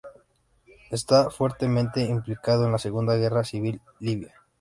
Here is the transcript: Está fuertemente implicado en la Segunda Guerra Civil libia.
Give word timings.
Está 0.89 1.29
fuertemente 1.29 2.01
implicado 2.01 2.65
en 2.65 2.71
la 2.71 2.79
Segunda 2.79 3.15
Guerra 3.17 3.43
Civil 3.43 3.81
libia. 3.99 4.33